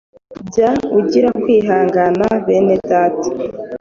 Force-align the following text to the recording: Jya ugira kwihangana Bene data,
Jya 0.51 0.69
ugira 0.99 1.29
kwihangana 1.41 2.25
Bene 2.45 2.75
data, 2.91 3.29